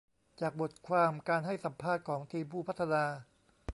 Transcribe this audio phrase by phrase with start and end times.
[0.41, 3.03] จากบทความการให้สัมภาษณ์ของทีมผู้พัฒนา